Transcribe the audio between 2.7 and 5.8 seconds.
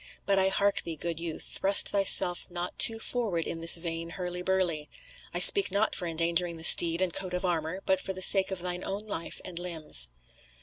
too forward in this vain hurly burly. I speak